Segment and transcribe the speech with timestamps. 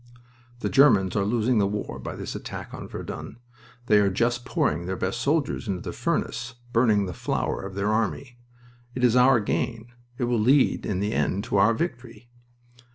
[0.61, 3.37] "The Germans are losing the war by this attack on Verdun.
[3.85, 7.93] They are just pouring their best soldiers into the furnace burning the flower of their
[7.93, 8.39] army.
[8.95, 9.91] It is our gain.
[10.17, 12.31] It will lead in the end to our victory."